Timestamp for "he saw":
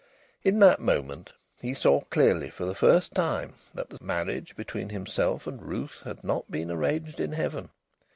1.61-2.01